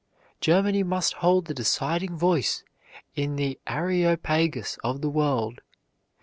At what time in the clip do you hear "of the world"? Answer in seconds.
4.83-5.61